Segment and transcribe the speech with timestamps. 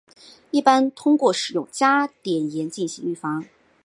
[0.49, 3.45] 一般通过使用加碘盐进行预防。